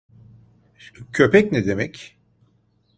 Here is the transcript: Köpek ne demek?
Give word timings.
Köpek 1.11 1.51
ne 1.51 1.65
demek? 1.65 2.19